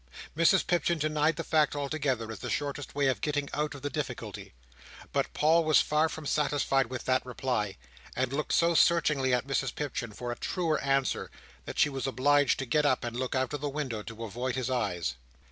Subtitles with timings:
[0.35, 3.89] Mrs Pipchin denied the fact altogether, as the shortest way of getting out of the
[3.91, 4.51] difficulty;
[5.13, 7.77] but Paul was far from satisfied with that reply,
[8.15, 11.29] and looked so searchingly at Mrs Pipchin for a truer answer,
[11.65, 14.55] that she was obliged to get up and look out of the window to avoid
[14.55, 15.13] his eyes.